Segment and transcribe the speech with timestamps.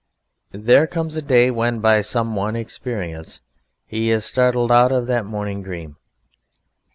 [0.49, 3.39] There comes a day when by some one experience
[3.85, 5.95] he is startled out of that morning dream.